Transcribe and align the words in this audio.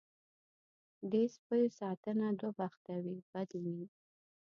دې 1.11 1.23
سپیو 1.35 1.75
ساتنه 1.79 2.25
دوه 2.39 2.51
بخته 2.59 2.93
وي 3.03 3.17
بد 3.31 3.49
وي. 3.63 3.81